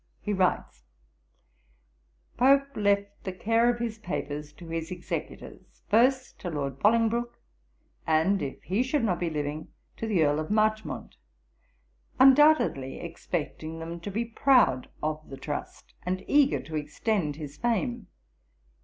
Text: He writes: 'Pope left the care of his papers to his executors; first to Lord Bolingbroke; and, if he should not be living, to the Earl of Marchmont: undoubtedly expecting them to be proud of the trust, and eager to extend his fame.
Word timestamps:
He 0.19 0.33
writes: 0.33 0.87
'Pope 2.35 2.75
left 2.75 3.23
the 3.23 3.31
care 3.31 3.69
of 3.69 3.77
his 3.77 3.99
papers 3.99 4.51
to 4.53 4.67
his 4.69 4.89
executors; 4.89 5.83
first 5.89 6.39
to 6.39 6.49
Lord 6.49 6.79
Bolingbroke; 6.79 7.37
and, 8.07 8.41
if 8.41 8.63
he 8.63 8.81
should 8.81 9.03
not 9.03 9.19
be 9.19 9.29
living, 9.29 9.67
to 9.97 10.07
the 10.07 10.23
Earl 10.23 10.39
of 10.39 10.49
Marchmont: 10.49 11.17
undoubtedly 12.19 12.99
expecting 12.99 13.77
them 13.77 13.99
to 13.99 14.09
be 14.09 14.25
proud 14.25 14.89
of 15.03 15.29
the 15.29 15.37
trust, 15.37 15.93
and 16.01 16.25
eager 16.27 16.61
to 16.63 16.75
extend 16.75 17.35
his 17.35 17.57
fame. 17.57 18.07